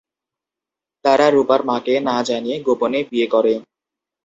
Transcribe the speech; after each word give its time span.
তারা 1.05 1.25
রুপার 1.29 1.61
মাকে 1.65 1.93
না 1.99 2.17
জানিয়ে 2.29 2.57
গোপনে 2.67 2.99
বিয়ে 3.09 3.27
করে। 3.33 3.53